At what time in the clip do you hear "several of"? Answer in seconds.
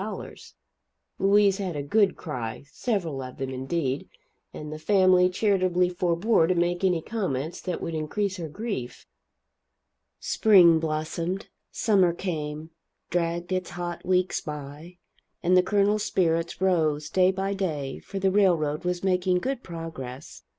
2.71-3.37